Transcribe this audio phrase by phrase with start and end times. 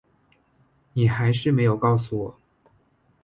[0.93, 2.39] 你还是没有告诉我